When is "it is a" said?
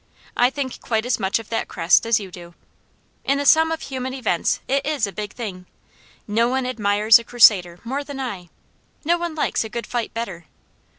4.67-5.11